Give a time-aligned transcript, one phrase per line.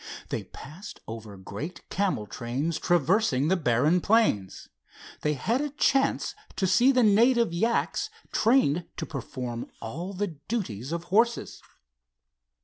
[0.29, 4.67] They passed over great camel trains traversing the barren plains.
[5.21, 10.91] They had a chance to see the native yaks, trained to perform all the duties
[10.91, 11.61] of horses.